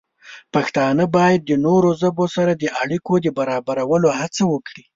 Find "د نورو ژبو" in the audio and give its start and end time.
1.45-2.25